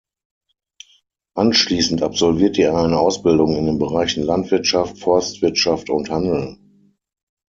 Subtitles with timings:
[1.35, 6.57] Anschließend absolvierte er eine Ausbildung in den Bereichen Landwirtschaft, Forstwirtschaft und Handel.